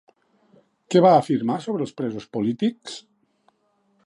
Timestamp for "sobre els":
1.67-1.93